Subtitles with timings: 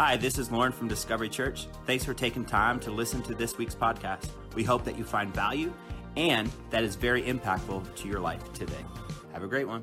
[0.00, 1.66] Hi, this is Lorne from Discovery Church.
[1.84, 4.30] Thanks for taking time to listen to this week's podcast.
[4.54, 5.72] We hope that you find value
[6.16, 8.84] and that is very impactful to your life today.
[9.32, 9.82] Have a great one.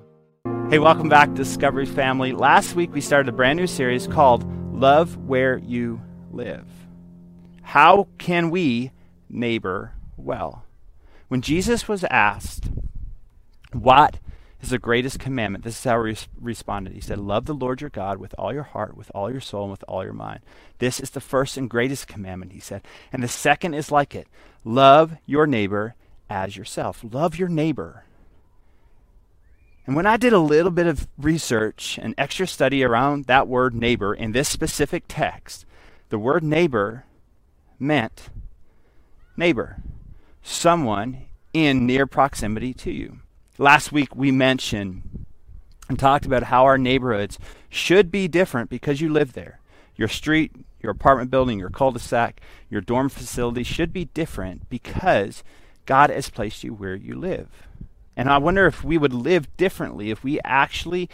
[0.69, 2.31] Hey, welcome back, Discovery family.
[2.31, 5.99] Last week we started a brand new series called Love Where You
[6.31, 6.65] Live.
[7.61, 8.91] How can we
[9.29, 10.63] neighbor well?
[11.27, 12.69] When Jesus was asked,
[13.73, 14.19] What
[14.61, 15.63] is the greatest commandment.
[15.63, 16.93] This is how he responded.
[16.93, 19.63] He said, Love the Lord your God with all your heart, with all your soul,
[19.63, 20.41] and with all your mind.
[20.79, 22.81] This is the first and greatest commandment, he said.
[23.11, 24.27] And the second is like it
[24.63, 25.95] love your neighbor
[26.29, 27.03] as yourself.
[27.03, 28.05] Love your neighbor.
[29.85, 33.75] And when I did a little bit of research and extra study around that word
[33.75, 35.65] neighbor in this specific text,
[36.09, 37.05] the word neighbor
[37.77, 38.29] meant
[39.37, 39.77] neighbor,
[40.41, 43.19] someone in near proximity to you.
[43.57, 45.25] Last week we mentioned
[45.87, 49.59] and talked about how our neighborhoods should be different because you live there.
[49.95, 54.69] Your street, your apartment building, your cul de sac, your dorm facility should be different
[54.69, 55.43] because
[55.85, 57.47] God has placed you where you live.
[58.17, 61.09] And I wonder if we would live differently if we actually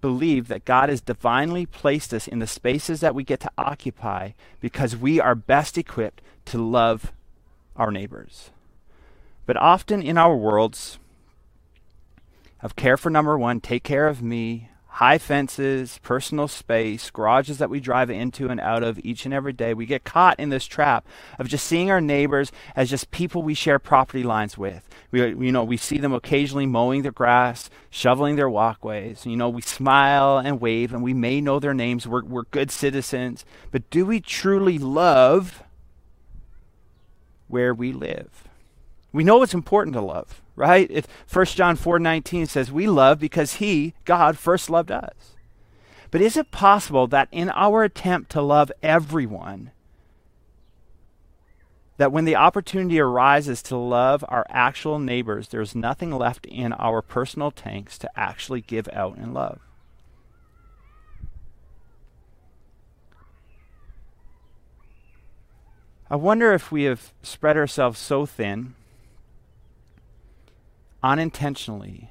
[0.00, 4.30] believe that God has divinely placed us in the spaces that we get to occupy
[4.60, 7.12] because we are best equipped to love
[7.76, 8.50] our neighbors.
[9.44, 10.98] But often in our worlds,
[12.62, 17.70] of care for number one, take care of me, high fences, personal space, garages that
[17.70, 19.72] we drive into and out of each and every day.
[19.72, 21.06] We get caught in this trap
[21.38, 24.86] of just seeing our neighbors as just people we share property lines with.
[25.10, 29.24] We, you know, we see them occasionally mowing their grass, shoveling their walkways.
[29.24, 32.06] You know, we smile and wave, and we may know their names.
[32.06, 35.62] We're, we're good citizens, but do we truly love
[37.48, 38.46] where we live?
[39.10, 40.88] We know it's important to love right?
[40.90, 45.36] If 1 John 4:19 says we love because he, God, first loved us.
[46.10, 49.70] But is it possible that in our attempt to love everyone
[51.96, 57.00] that when the opportunity arises to love our actual neighbors, there's nothing left in our
[57.00, 59.60] personal tanks to actually give out in love?
[66.10, 68.74] I wonder if we have spread ourselves so thin
[71.02, 72.10] unintentionally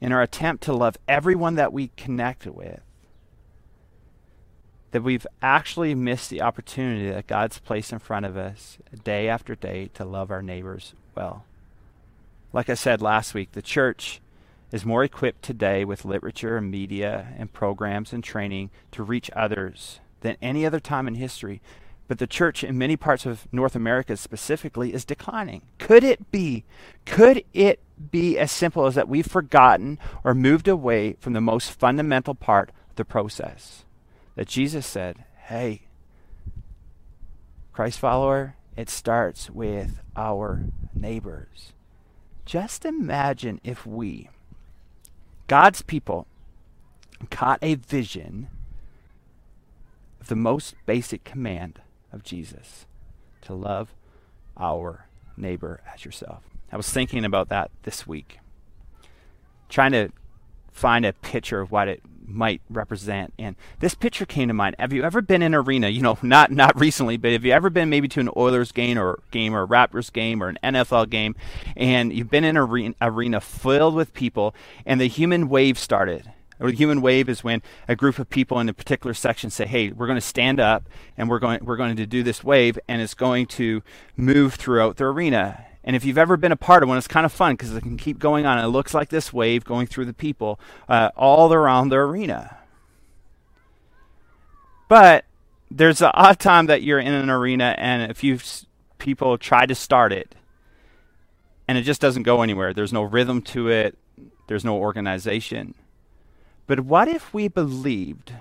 [0.00, 2.80] in our attempt to love everyone that we connect with
[4.90, 9.54] that we've actually missed the opportunity that God's placed in front of us day after
[9.54, 11.44] day to love our neighbors well.
[12.52, 14.20] Like I said last week, the church
[14.72, 20.00] is more equipped today with literature and media and programs and training to reach others
[20.22, 21.60] than any other time in history
[22.10, 25.62] but the church in many parts of North America specifically is declining.
[25.78, 26.64] Could it be?
[27.06, 27.78] Could it
[28.10, 32.70] be as simple as that we've forgotten or moved away from the most fundamental part
[32.88, 33.84] of the process?
[34.34, 35.82] That Jesus said, hey,
[37.72, 41.74] Christ follower, it starts with our neighbors.
[42.44, 44.30] Just imagine if we,
[45.46, 46.26] God's people,
[47.30, 48.48] caught a vision
[50.20, 51.78] of the most basic command
[52.12, 52.86] of Jesus
[53.42, 53.94] to love
[54.56, 55.06] our
[55.36, 56.42] neighbor as yourself.
[56.72, 58.38] I was thinking about that this week,
[59.68, 60.10] trying to
[60.72, 63.34] find a picture of what it might represent.
[63.38, 64.76] And this picture came to mind.
[64.78, 65.88] Have you ever been in an arena?
[65.88, 68.98] You know, not not recently, but have you ever been maybe to an Oilers game
[68.98, 71.34] or game or a Raptors game or an NFL game,
[71.76, 74.54] and you've been in an arena, arena filled with people,
[74.86, 76.30] and the human wave started,
[76.68, 79.90] the human wave is when a group of people in a particular section say, "Hey,
[79.90, 83.00] we're going to stand up and we're going we're going to do this wave, and
[83.00, 83.82] it's going to
[84.16, 87.24] move throughout the arena." And if you've ever been a part of one, it's kind
[87.24, 88.58] of fun because it can keep going on.
[88.58, 92.58] It looks like this wave going through the people uh, all around the arena.
[94.88, 95.24] But
[95.70, 98.38] there's an odd time that you're in an arena, and a few
[98.98, 100.34] people try to start it,
[101.68, 102.74] and it just doesn't go anywhere.
[102.74, 103.96] There's no rhythm to it.
[104.48, 105.74] There's no organization.
[106.70, 108.32] But what if we believed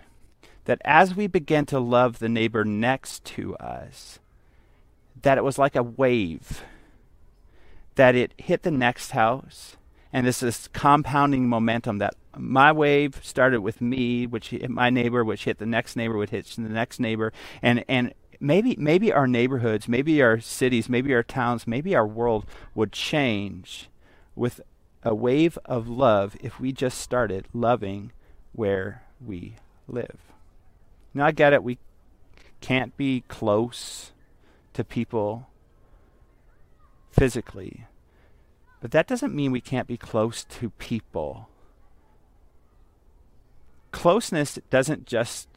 [0.65, 4.19] that as we began to love the neighbor next to us,
[5.23, 6.63] that it was like a wave,
[7.95, 9.77] that it hit the next house,
[10.13, 15.25] and this is compounding momentum that my wave started with me, which hit my neighbor,
[15.25, 17.33] which hit the next neighbor, which hit the next neighbor,
[17.63, 22.45] and and maybe maybe our neighborhoods, maybe our cities, maybe our towns, maybe our world
[22.75, 23.89] would change
[24.35, 24.61] with
[25.01, 28.11] a wave of love if we just started loving
[28.53, 29.55] where we
[29.87, 30.17] live.
[31.13, 31.63] Now, I get it.
[31.63, 31.77] We
[32.61, 34.11] can't be close
[34.73, 35.49] to people
[37.11, 37.85] physically,
[38.81, 41.49] but that doesn't mean we can't be close to people.
[43.91, 45.47] Closeness doesn't just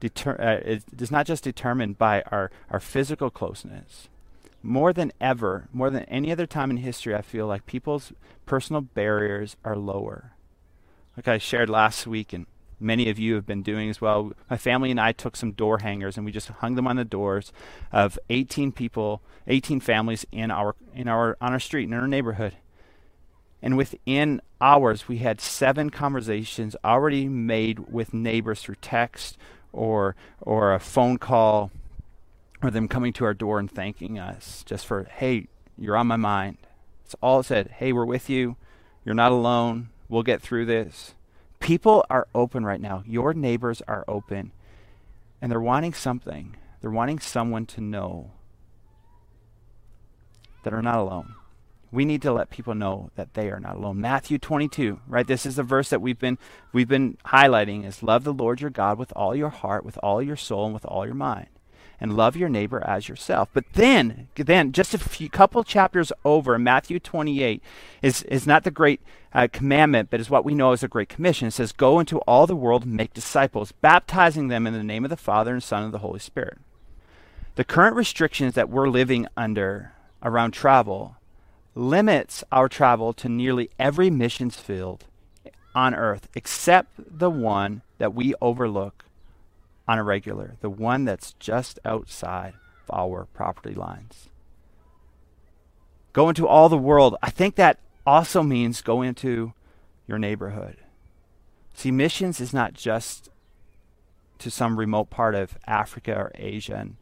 [0.00, 4.08] deter- uh, it is not just determined by our, our physical closeness.
[4.62, 8.12] More than ever, more than any other time in history, I feel like people's
[8.46, 10.32] personal barriers are lower.
[11.18, 12.46] Like I shared last week, and
[12.78, 14.30] many of you have been doing as well.
[14.48, 17.04] My family and I took some door hangers and we just hung them on the
[17.04, 17.52] doors
[17.90, 22.54] of 18 people, 18 families in our in our on our street in our neighborhood.
[23.60, 29.36] And within hours, we had seven conversations already made with neighbors through text
[29.72, 31.72] or or a phone call
[32.62, 36.14] or them coming to our door and thanking us just for, hey, you're on my
[36.14, 36.58] mind.
[37.04, 37.72] It's all it said.
[37.78, 38.54] Hey, we're with you.
[39.04, 39.88] You're not alone.
[40.08, 41.14] We'll get through this.
[41.60, 43.02] People are open right now.
[43.06, 44.52] Your neighbors are open.
[45.40, 46.56] And they're wanting something.
[46.80, 48.32] They're wanting someone to know
[50.64, 51.34] that are not alone
[51.90, 54.00] we need to let people know that they are not alone.
[54.00, 55.26] Matthew 22, right?
[55.26, 56.38] This is the verse that we've been
[56.72, 60.22] we've been highlighting is love the Lord your God with all your heart, with all
[60.22, 61.48] your soul, and with all your mind.
[62.00, 63.48] And love your neighbor as yourself.
[63.52, 67.60] But then, then just a few couple chapters over, Matthew 28
[68.02, 69.00] is, is not the great
[69.32, 71.48] uh, commandment, but is what we know as a great commission.
[71.48, 75.04] It says, Go into all the world and make disciples, baptizing them in the name
[75.04, 76.58] of the Father and Son and the Holy Spirit.
[77.56, 79.92] The current restrictions that we're living under
[80.22, 81.16] around travel
[81.74, 85.04] limits our travel to nearly every missions field
[85.74, 89.04] on earth except the one that we overlook
[89.88, 92.54] on a regular, the one that's just outside
[92.86, 94.28] of our property lines.
[96.12, 97.16] Go into all the world.
[97.22, 99.52] I think that also means go into
[100.06, 100.76] your neighborhood.
[101.74, 103.28] See, missions is not just
[104.38, 106.76] to some remote part of Africa or Asia.
[106.76, 106.96] And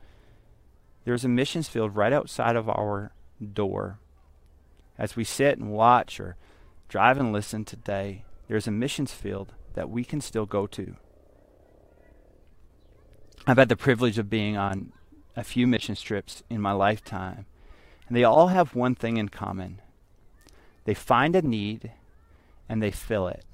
[1.05, 3.13] there's a missions field right outside of our
[3.53, 3.99] door
[4.99, 6.37] as we sit and watch or
[6.89, 10.97] drive and listen today, there's a missions field that we can still go to.
[13.47, 14.93] I've had the privilege of being on
[15.37, 17.47] a few mission trips in my lifetime,
[18.09, 19.81] and they all have one thing in common
[20.87, 21.91] they find a need
[22.69, 23.45] and they fill it.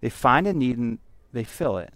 [0.00, 0.98] They find a need and
[1.32, 1.94] they fill it.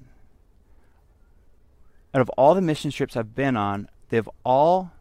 [2.14, 4.93] Out of all the mission trips I've been on, they've all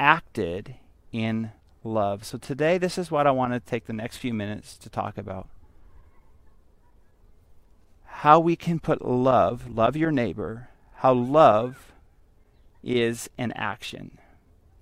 [0.00, 0.74] acted
[1.12, 1.52] in
[1.84, 2.24] love.
[2.24, 5.16] So today, this is what I want to take the next few minutes to talk
[5.16, 5.48] about.
[8.24, 11.92] How we can put love, love your neighbor, how love
[12.82, 14.16] is an action.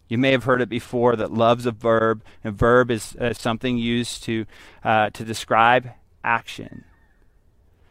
[0.06, 2.22] You may have heard it before that love's a verb.
[2.44, 4.46] A verb is uh, something used to,
[4.84, 5.90] uh, to describe
[6.22, 6.84] action.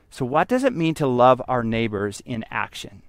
[0.09, 3.01] So, what does it mean to love our neighbors in action?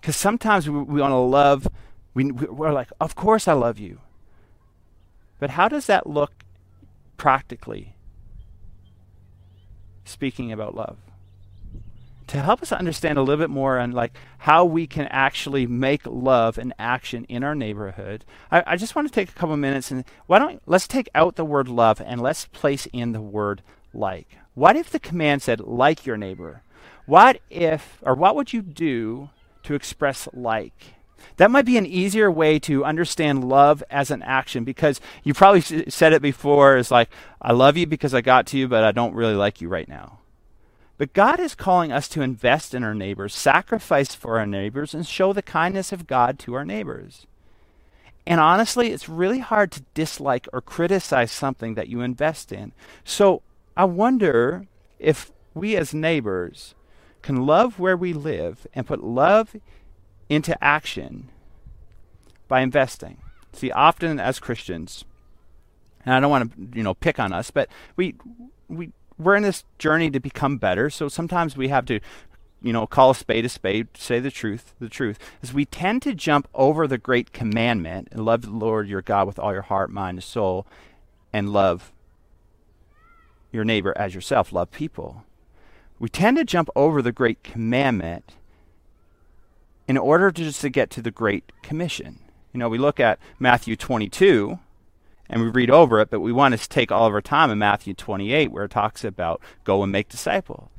[0.00, 1.68] Because sometimes we, we want to love
[2.14, 4.00] we, we're like, of course I love you.
[5.38, 6.32] But how does that look
[7.18, 7.96] practically?
[10.04, 10.96] Speaking about love.
[12.28, 16.02] To help us understand a little bit more on like how we can actually make
[16.06, 19.90] love an action in our neighborhood, I, I just want to take a couple minutes
[19.90, 23.62] and why don't let's take out the word love and let's place in the word
[23.92, 24.38] like.
[24.54, 26.62] What if the command said like your neighbor?
[27.06, 29.30] What if or what would you do
[29.64, 30.94] to express like?
[31.36, 35.60] That might be an easier way to understand love as an action because you probably
[35.90, 36.76] said it before.
[36.76, 37.10] is like,
[37.40, 39.88] I love you because I got to you, but I don't really like you right
[39.88, 40.18] now.
[40.98, 45.06] But God is calling us to invest in our neighbors, sacrifice for our neighbors, and
[45.06, 47.26] show the kindness of God to our neighbors.
[48.26, 52.72] And honestly, it's really hard to dislike or criticize something that you invest in.
[53.04, 53.42] So
[53.76, 54.66] I wonder
[54.98, 56.74] if we as neighbors
[57.20, 59.56] can love where we live and put love
[60.32, 61.28] into action
[62.48, 63.18] by investing.
[63.52, 65.04] See, often as Christians,
[66.06, 68.14] and I don't want to, you know, pick on us, but we
[68.68, 70.88] we we're in this journey to become better.
[70.88, 72.00] So sometimes we have to,
[72.62, 74.74] you know, call a spade a spade, say the truth.
[74.80, 78.88] The truth is we tend to jump over the great commandment and love the Lord
[78.88, 80.66] your God with all your heart, mind, and soul,
[81.30, 81.92] and love
[83.52, 84.50] your neighbor as yourself.
[84.50, 85.24] Love people.
[85.98, 88.32] We tend to jump over the great commandment
[89.92, 92.18] in order to just to get to the Great Commission.
[92.54, 94.58] You know, we look at Matthew 22
[95.28, 97.58] and we read over it, but we want to take all of our time in
[97.58, 100.70] Matthew 28 where it talks about go and make disciples.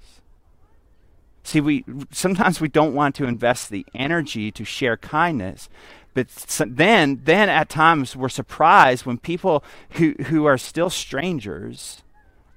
[1.44, 5.70] See, we sometimes we don't want to invest the energy to share kindness,
[6.16, 6.30] but
[6.68, 12.02] then then at times we're surprised when people who who are still strangers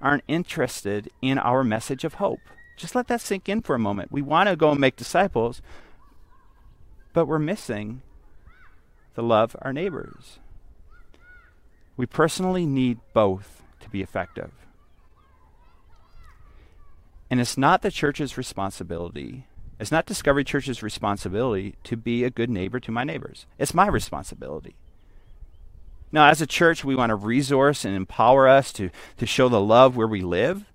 [0.01, 2.41] aren't interested in our message of hope.
[2.79, 4.11] Just let that sink in for a moment.
[4.11, 5.61] We want to go and make disciples,
[7.17, 8.03] but we're missing
[9.15, 10.39] the love our neighbors.
[11.97, 14.51] We personally need both to be effective.
[17.31, 19.47] And it's not the church's responsibility.
[19.81, 23.47] It's not Discovery Church's responsibility to be a good neighbor to my neighbors.
[23.59, 24.77] It's my responsibility.
[26.13, 29.59] Now, as a church, we want to resource and empower us to, to show the
[29.59, 30.67] love where we live.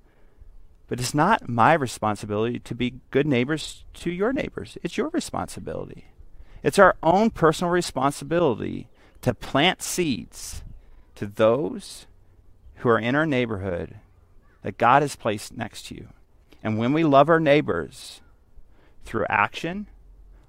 [0.88, 4.79] But it's not my responsibility to be good neighbors to your neighbors.
[4.81, 6.07] It's your responsibility.
[6.63, 8.88] It's our own personal responsibility
[9.22, 10.63] to plant seeds
[11.15, 12.06] to those
[12.77, 13.96] who are in our neighborhood
[14.63, 16.08] that God has placed next to you.
[16.63, 18.22] And when we love our neighbors
[19.06, 19.88] through action,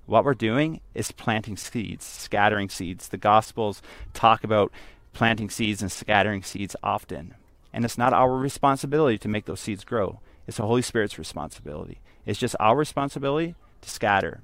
[0.07, 3.09] what we're doing is planting seeds, scattering seeds.
[3.09, 3.81] The Gospels
[4.12, 4.73] talk about
[5.12, 7.35] planting seeds and scattering seeds often.
[7.73, 12.00] And it's not our responsibility to make those seeds grow, it's the Holy Spirit's responsibility.
[12.26, 14.40] It's just our responsibility to scatter.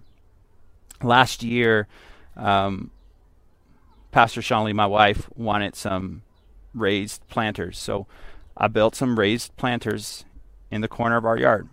[1.02, 1.86] Last year,
[2.36, 2.90] um,
[4.10, 6.22] Pastor Shanley, my wife, wanted some
[6.74, 7.78] raised planters.
[7.78, 8.06] So
[8.56, 10.24] I built some raised planters
[10.70, 11.68] in the corner of our yard.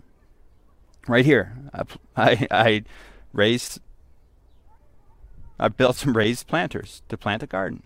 [1.07, 1.55] Right here.
[1.73, 1.83] I,
[2.15, 2.83] I, I
[3.33, 3.79] raised,
[5.59, 7.83] I built some raised planters to plant a garden.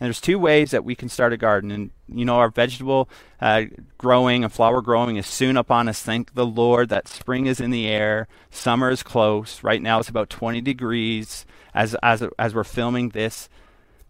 [0.00, 1.70] And there's two ways that we can start a garden.
[1.70, 3.64] And, you know, our vegetable uh,
[3.98, 6.00] growing and flower growing is soon upon us.
[6.00, 8.26] Thank the Lord that spring is in the air.
[8.50, 9.62] Summer is close.
[9.62, 13.50] Right now it's about 20 degrees as, as, as we're filming this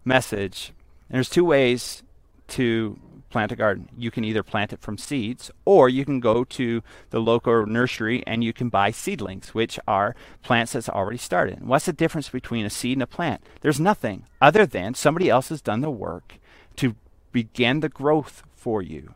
[0.05, 0.71] message.
[1.09, 2.03] And there's two ways
[2.49, 2.97] to
[3.31, 3.89] plant a garden.
[3.97, 8.23] You can either plant it from seeds, or you can go to the local nursery
[8.27, 11.65] and you can buy seedlings, which are plants that's already started.
[11.65, 13.41] What's the difference between a seed and a plant?
[13.61, 16.35] There's nothing other than somebody else has done the work
[16.75, 16.95] to
[17.31, 19.15] begin the growth for you.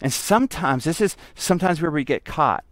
[0.00, 2.64] And sometimes, this is sometimes where we get caught.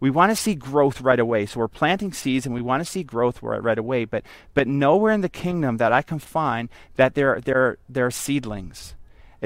[0.00, 1.46] We want to see growth right away.
[1.46, 4.04] So we're planting seeds and we want to see growth right away.
[4.04, 8.10] But, but nowhere in the kingdom that I can find that there, there, there are
[8.10, 8.94] seedlings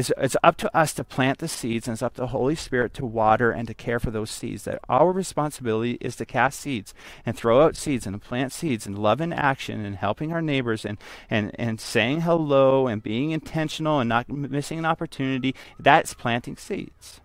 [0.00, 2.54] it's, it's up to us to plant the seeds, and it's up to the Holy
[2.54, 4.64] Spirit to water and to care for those seeds.
[4.64, 6.94] That our responsibility is to cast seeds
[7.26, 10.86] and throw out seeds and plant seeds and love in action and helping our neighbors
[10.86, 10.96] and,
[11.28, 15.54] and, and saying hello and being intentional and not missing an opportunity.
[15.78, 17.20] That's planting seeds.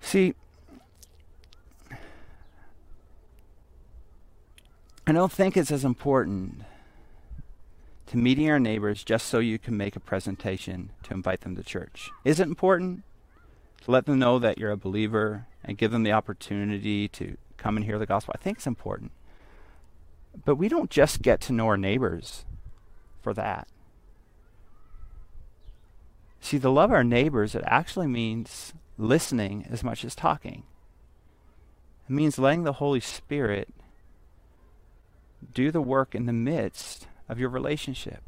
[0.00, 0.34] See,
[5.06, 6.64] I don't think it's as important
[8.12, 11.62] to meeting our neighbors just so you can make a presentation to invite them to
[11.62, 12.10] church?
[12.26, 13.04] Is it important
[13.84, 17.74] to let them know that you're a believer and give them the opportunity to come
[17.74, 18.34] and hear the gospel?
[18.36, 19.12] I think it's important.
[20.44, 22.44] But we don't just get to know our neighbors
[23.22, 23.66] for that.
[26.42, 30.64] See, to love our neighbors, it actually means listening as much as talking.
[32.10, 33.70] It means letting the Holy Spirit
[35.54, 38.22] do the work in the midst of your relationship.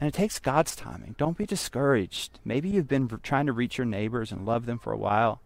[0.00, 1.14] And it takes God's timing.
[1.18, 2.40] Don't be discouraged.
[2.44, 5.40] Maybe you've been trying to reach your neighbors and love them for a while.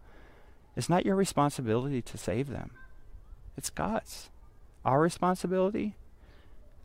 [0.75, 2.71] It's not your responsibility to save them,
[3.55, 4.29] it's God's.
[4.83, 5.95] Our responsibility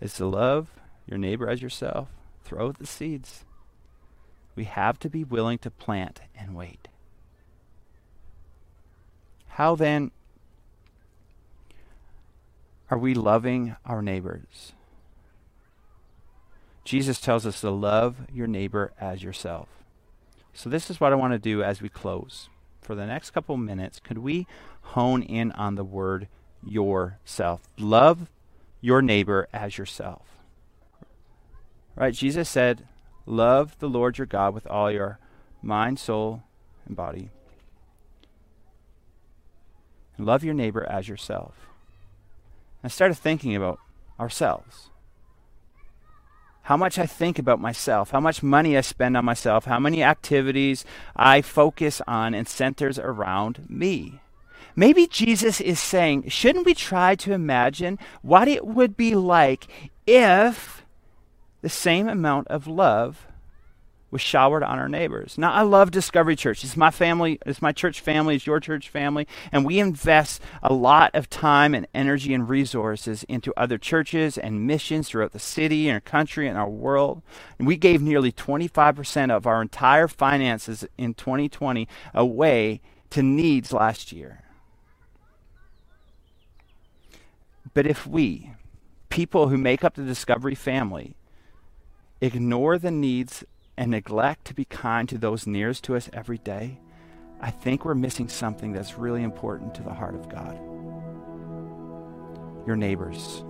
[0.00, 0.68] is to love
[1.06, 2.08] your neighbor as yourself,
[2.44, 3.44] throw the seeds.
[4.54, 6.88] We have to be willing to plant and wait.
[9.48, 10.10] How then
[12.90, 14.72] are we loving our neighbors?
[16.86, 19.66] Jesus tells us to love your neighbor as yourself.
[20.54, 22.48] So, this is what I want to do as we close.
[22.80, 24.46] For the next couple minutes, could we
[24.82, 26.28] hone in on the word
[26.64, 27.62] yourself?
[27.76, 28.30] Love
[28.80, 30.22] your neighbor as yourself.
[31.96, 32.14] Right?
[32.14, 32.86] Jesus said,
[33.26, 35.18] Love the Lord your God with all your
[35.60, 36.44] mind, soul,
[36.86, 37.30] and body.
[40.16, 41.66] And love your neighbor as yourself.
[42.84, 43.80] I started thinking about
[44.20, 44.90] ourselves
[46.66, 50.02] how much I think about myself, how much money I spend on myself, how many
[50.02, 54.20] activities I focus on and centers around me.
[54.74, 59.68] Maybe Jesus is saying, shouldn't we try to imagine what it would be like
[60.08, 60.84] if
[61.62, 63.28] the same amount of love
[64.16, 65.36] was showered on our neighbors.
[65.36, 66.64] Now, I love Discovery Church.
[66.64, 70.72] It's my family, it's my church family, it's your church family, and we invest a
[70.72, 75.86] lot of time and energy and resources into other churches and missions throughout the city
[75.86, 77.20] and our country and our world.
[77.58, 82.80] And we gave nearly 25% of our entire finances in 2020 away
[83.10, 84.44] to needs last year.
[87.74, 88.52] But if we,
[89.10, 91.16] people who make up the Discovery family,
[92.22, 93.44] ignore the needs
[93.76, 96.78] and neglect to be kind to those nearest to us every day,
[97.40, 100.58] I think we're missing something that's really important to the heart of God.
[102.66, 103.44] Your neighbors.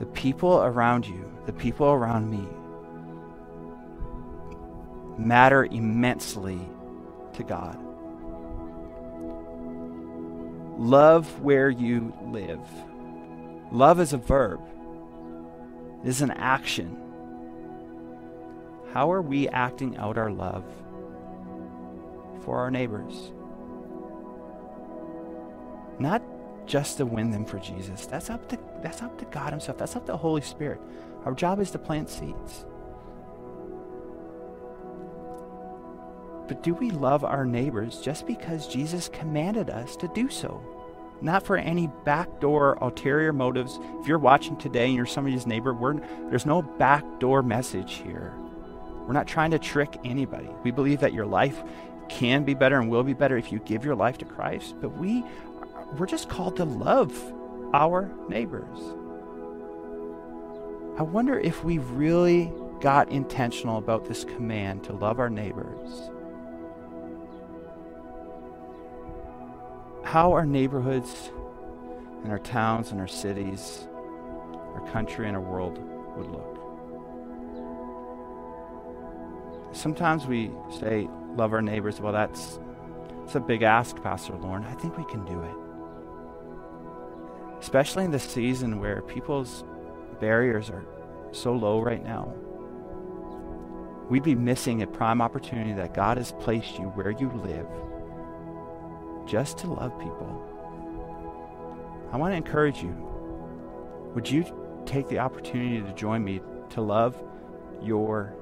[0.00, 2.46] The people around you, the people around me.
[5.18, 6.60] matter immensely
[7.34, 7.78] to God.
[10.78, 12.60] Love where you live.
[13.72, 14.60] Love is a verb,
[16.04, 17.07] it is an action.
[18.92, 20.64] How are we acting out our love
[22.44, 23.32] for our neighbors?
[25.98, 26.22] Not
[26.66, 28.06] just to win them for Jesus.
[28.06, 29.78] That's up to that's up to God himself.
[29.78, 30.80] That's up to the Holy Spirit.
[31.24, 32.64] Our job is to plant seeds.
[36.46, 40.62] But do we love our neighbors just because Jesus commanded us to do so?
[41.20, 43.78] Not for any backdoor ulterior motives.
[44.00, 45.76] If you're watching today and you're somebody's neighbor,
[46.30, 48.32] there's no backdoor message here.
[49.08, 50.50] We're not trying to trick anybody.
[50.64, 51.64] We believe that your life
[52.10, 54.98] can be better and will be better if you give your life to Christ, but
[54.98, 55.24] we
[55.96, 57.18] we're just called to love
[57.72, 58.78] our neighbors.
[60.98, 66.10] I wonder if we really got intentional about this command to love our neighbors.
[70.04, 71.30] How our neighborhoods
[72.24, 73.88] and our towns and our cities,
[74.74, 75.78] our country and our world
[76.14, 76.57] would look.
[79.78, 82.00] Sometimes we say, love our neighbors.
[82.00, 82.58] Well, that's,
[83.20, 84.64] that's a big ask, Pastor Lorne.
[84.64, 85.54] I think we can do it
[87.60, 89.64] especially in this season where people's
[90.20, 90.84] barriers are
[91.32, 92.32] so low right now.
[94.08, 97.66] We'd be missing a prime opportunity that God has placed you where you live
[99.26, 100.44] just to love people.
[102.10, 102.94] I want to encourage you.
[104.14, 104.46] Would you
[104.86, 107.22] take the opportunity to join me to love
[107.82, 108.34] your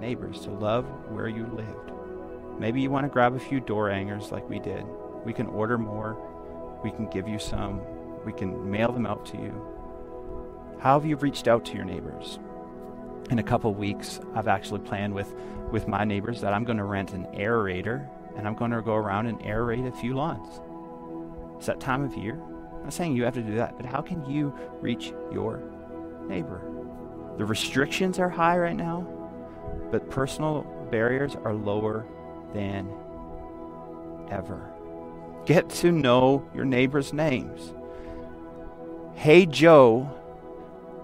[0.00, 1.92] neighbors, to love where you lived?
[2.58, 4.84] Maybe you want to grab a few door hangers like we did.
[5.24, 6.16] We can order more.
[6.82, 7.80] We can give you some
[8.24, 10.76] we can mail them out to you.
[10.80, 12.38] How have you reached out to your neighbors?
[13.30, 15.32] In a couple weeks, I've actually planned with,
[15.70, 18.94] with my neighbors that I'm going to rent an aerator and I'm going to go
[18.94, 20.60] around and aerate a few lawns.
[21.56, 22.34] It's that time of year.
[22.34, 25.62] I'm not saying you have to do that, but how can you reach your
[26.26, 26.62] neighbor?
[27.38, 29.06] The restrictions are high right now,
[29.90, 32.06] but personal barriers are lower
[32.54, 32.90] than
[34.30, 34.70] ever.
[35.46, 37.72] Get to know your neighbor's names.
[39.14, 40.10] Hey Joe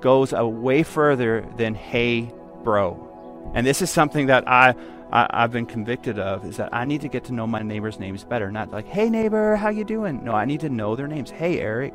[0.01, 2.31] goes a way further than Hey
[2.63, 3.53] Bro.
[3.55, 4.75] And this is something that I,
[5.11, 7.99] I have been convicted of is that I need to get to know my neighbors'
[7.99, 8.51] names better.
[8.51, 10.25] Not like, hey neighbor, how you doing?
[10.25, 11.31] No, I need to know their names.
[11.31, 11.95] Hey Eric.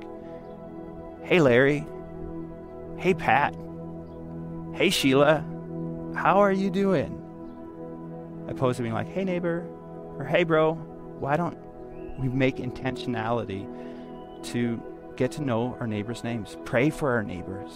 [1.24, 1.86] Hey Larry.
[2.98, 3.56] Hey Pat.
[4.74, 5.46] Hey Sheila.
[6.16, 7.26] How are you doing?
[8.48, 9.66] Opposed to being like, hey neighbor
[10.18, 10.74] or hey bro.
[10.74, 11.58] Why don't
[12.20, 13.68] we make intentionality
[14.52, 14.82] to
[15.16, 17.72] get to know our neighbors' names, pray for our neighbors.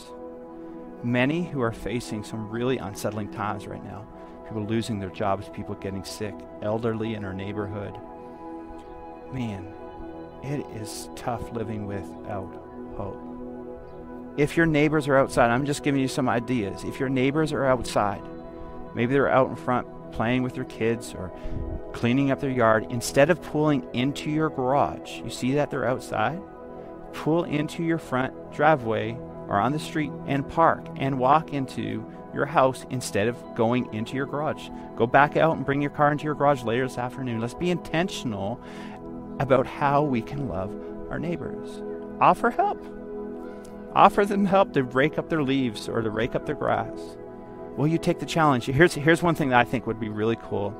[1.03, 4.07] Many who are facing some really unsettling times right now
[4.53, 7.97] people losing their jobs, people getting sick, elderly in our neighborhood.
[9.33, 9.73] Man,
[10.43, 12.53] it is tough living without
[12.95, 13.32] hope.
[14.37, 16.83] If your neighbors are outside, I'm just giving you some ideas.
[16.83, 18.23] If your neighbors are outside,
[18.95, 21.31] maybe they're out in front playing with their kids or
[21.93, 26.39] cleaning up their yard, instead of pulling into your garage, you see that they're outside?
[27.13, 29.17] pull into your front driveway
[29.47, 34.15] or on the street and park and walk into your house instead of going into
[34.15, 34.69] your garage.
[34.95, 37.39] Go back out and bring your car into your garage later this afternoon.
[37.39, 38.59] Let's be intentional
[39.39, 40.73] about how we can love
[41.09, 41.81] our neighbors.
[42.19, 43.02] Offer help.
[43.95, 47.17] Offer them help to rake up their leaves or to rake up their grass.
[47.77, 48.65] Will you take the challenge?
[48.65, 50.75] Here's, here's one thing that I think would be really cool.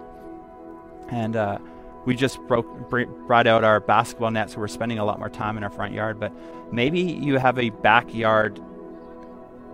[1.09, 1.59] And uh,
[2.05, 5.57] we just broke brought out our basketball net, so we're spending a lot more time
[5.57, 6.19] in our front yard.
[6.19, 6.33] But
[6.71, 8.59] maybe you have a backyard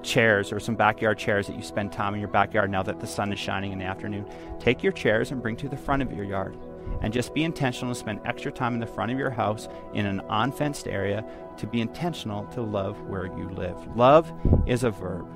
[0.02, 3.08] chairs or some backyard chairs that you spend time in your backyard now that the
[3.08, 4.26] sun is shining in the afternoon.
[4.60, 6.58] Take your chairs and bring to the front of your yard.
[7.02, 10.06] And just be intentional to spend extra time in the front of your house in
[10.06, 11.26] an unfenced area
[11.60, 13.78] to be intentional to love where you live.
[13.96, 14.32] Love
[14.66, 15.28] is a verb.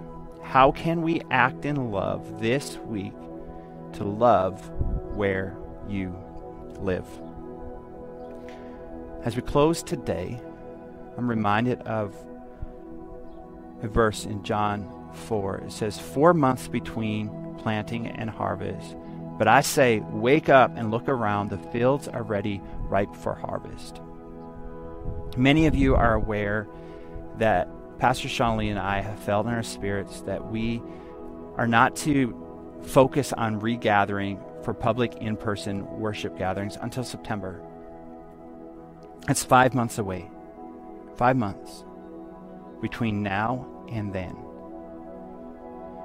[0.44, 3.14] How can we act in love this week
[3.94, 4.70] to love
[5.16, 5.56] where
[5.88, 6.16] you
[6.80, 7.08] live.
[9.24, 10.40] As we close today,
[11.18, 12.16] I'm reminded of
[13.82, 15.58] a verse in John 4.
[15.68, 18.96] It says, Four months between planting and harvest.
[19.38, 21.50] But I say, wake up and look around.
[21.50, 24.00] The fields are ready, ripe for harvest.
[25.38, 26.68] Many of you are aware
[27.38, 27.68] that
[28.00, 30.82] Pastor Sean Lee and I have felt in our spirits that we
[31.58, 32.40] are not to
[32.84, 37.62] focus on regathering for public in person worship gatherings until September.
[39.30, 40.30] It's five months away.
[41.16, 41.86] Five months
[42.82, 44.36] between now and then.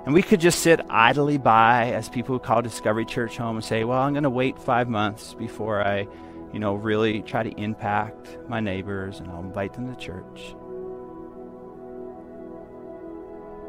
[0.04, 3.64] And we could just sit idly by as people who call Discovery Church home and
[3.64, 6.06] say, well, I'm going to wait five months before I,
[6.52, 10.54] you know, really try to impact my neighbors and I'll invite them to church.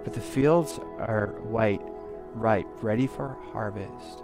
[0.03, 1.81] But the fields are white,
[2.33, 4.23] ripe, ready for harvest.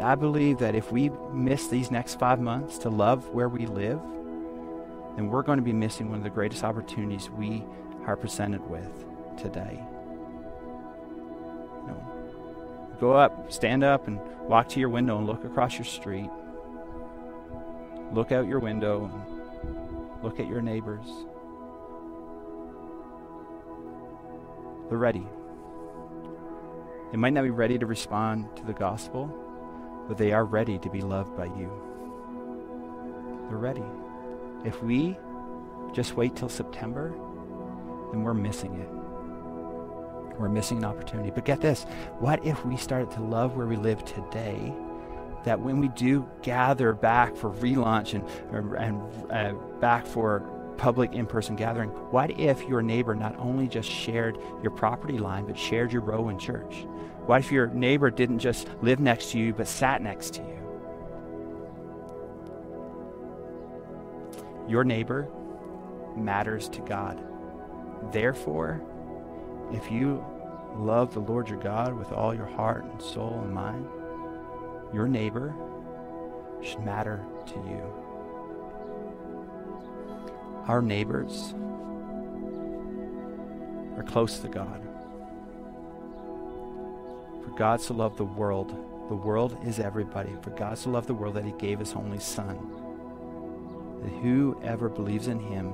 [0.00, 4.00] I believe that if we miss these next five months to love where we live,
[5.16, 7.62] then we're going to be missing one of the greatest opportunities we
[8.06, 9.04] are presented with
[9.36, 9.82] today.
[11.82, 14.18] You know, go up, stand up, and
[14.48, 16.30] walk to your window and look across your street.
[18.12, 19.10] Look out your window
[20.22, 21.06] look at your neighbors.
[24.88, 25.26] They're ready.
[27.10, 29.26] They might not be ready to respond to the gospel,
[30.08, 31.70] but they are ready to be loved by you.
[33.48, 33.84] They're ready.
[34.64, 35.16] If we
[35.92, 37.10] just wait till September,
[38.12, 40.38] then we're missing it.
[40.38, 41.30] We're missing an opportunity.
[41.30, 41.84] But get this
[42.18, 44.72] what if we started to love where we live today?
[45.44, 48.24] That when we do gather back for relaunch and,
[48.76, 50.40] and uh, back for
[50.78, 55.46] public in person gathering, what if your neighbor not only just shared your property line,
[55.46, 56.86] but shared your row in church?
[57.26, 60.58] What if your neighbor didn't just live next to you, but sat next to you?
[64.68, 65.28] Your neighbor
[66.16, 67.22] matters to God.
[68.12, 68.80] Therefore,
[69.72, 70.24] if you
[70.76, 73.86] love the Lord your God with all your heart and soul and mind,
[74.92, 75.54] your neighbor
[76.62, 77.82] should matter to you.
[80.66, 81.54] Our neighbors
[83.96, 84.80] are close to God.
[87.44, 88.70] For God so loved the world,
[89.08, 90.36] the world is everybody.
[90.42, 92.56] For God so loved the world that he gave his only Son,
[94.02, 95.72] that whoever believes in him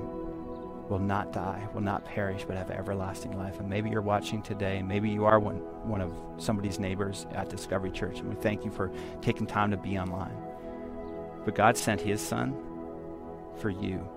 [0.89, 3.59] will not die, will not perish, but have everlasting life.
[3.59, 7.91] And maybe you're watching today, maybe you are one, one of somebody's neighbors at Discovery
[7.91, 10.35] Church, and we thank you for taking time to be online.
[11.45, 12.55] But God sent his Son
[13.59, 14.07] for you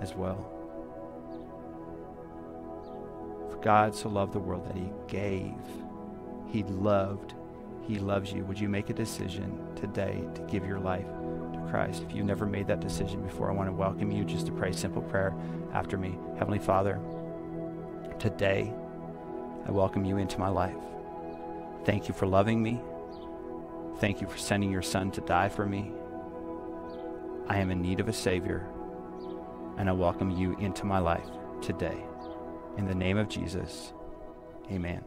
[0.00, 0.52] as well.
[3.50, 5.54] For God so loved the world that he gave
[6.48, 7.34] he loved.
[7.86, 8.44] He loves you.
[8.44, 11.06] Would you make a decision today to give your life
[11.68, 12.02] Christ?
[12.02, 14.72] If you've never made that decision before, I want to welcome you just to pray
[14.72, 15.34] simple prayer
[15.72, 16.18] after me.
[16.38, 17.00] Heavenly Father,
[18.18, 18.72] today
[19.66, 20.76] I welcome you into my life.
[21.84, 22.80] Thank you for loving me.
[23.98, 25.92] Thank you for sending your Son to die for me.
[27.48, 28.66] I am in need of a Savior,
[29.78, 31.26] and I welcome you into my life
[31.62, 31.96] today.
[32.76, 33.92] In the name of Jesus,
[34.70, 35.04] amen.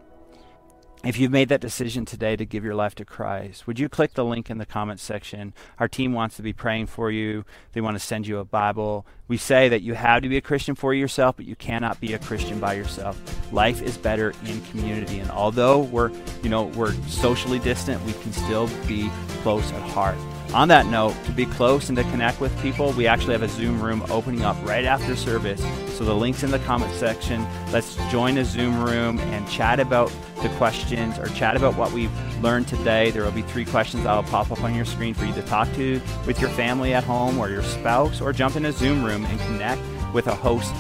[1.02, 4.16] If you've made that decision today to give your life to Christ, would you click
[4.16, 5.54] the link in the comments section?
[5.80, 7.46] Our team wants to be praying for you.
[7.72, 9.06] They want to send you a Bible.
[9.30, 12.14] We say that you have to be a Christian for yourself, but you cannot be
[12.14, 13.18] a Christian by yourself.
[13.54, 16.12] Life is better in community, and although we're,
[16.44, 19.10] you know, we're socially distant, we can still be
[19.42, 20.18] close at heart.
[20.54, 23.48] On that note, to be close and to connect with people, we actually have a
[23.48, 25.64] Zoom room opening up right after service.
[25.96, 27.46] So the link's in the comment section.
[27.72, 32.12] Let's join a Zoom room and chat about the questions or chat about what we've
[32.42, 33.12] learned today.
[33.12, 35.44] There will be three questions that will pop up on your screen for you to
[35.44, 39.04] talk to with your family at home or your spouse, or jump in a Zoom
[39.04, 39.82] room and connect
[40.14, 40.74] with a host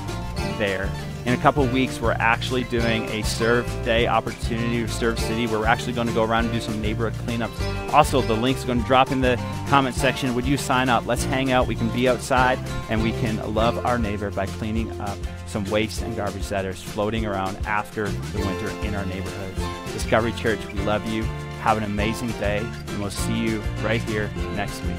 [0.58, 0.89] there
[1.30, 5.68] in a couple weeks, we're actually doing a Serve Day opportunity, Serve City, where we're
[5.68, 7.94] actually going to go around and do some neighborhood cleanups.
[7.94, 9.36] Also, the link's going to drop in the
[9.68, 10.34] comment section.
[10.34, 11.06] Would you sign up?
[11.06, 11.68] Let's hang out.
[11.68, 12.58] We can be outside
[12.89, 16.82] and we can love our neighbor by cleaning up some waste and garbage that is
[16.82, 19.94] floating around after the winter in our neighborhoods.
[19.94, 21.24] Discovery Church, we love you.
[21.62, 24.96] Have an amazing day, and we'll see you right here next week.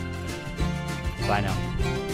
[1.26, 2.09] Bye now.